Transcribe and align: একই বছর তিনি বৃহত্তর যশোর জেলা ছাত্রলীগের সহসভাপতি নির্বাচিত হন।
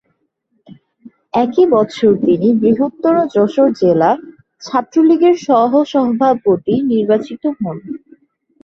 একই 1.35 1.65
বছর 1.71 2.11
তিনি 2.25 2.47
বৃহত্তর 2.61 3.15
যশোর 3.35 3.69
জেলা 3.81 4.11
ছাত্রলীগের 4.61 5.35
সহসভাপতি 5.45 6.73
নির্বাচিত 6.91 7.43
হন। 7.57 7.77